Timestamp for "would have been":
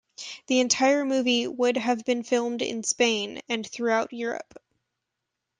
1.45-2.23